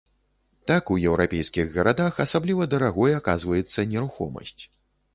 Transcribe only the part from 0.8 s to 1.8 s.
у еўрапейскіх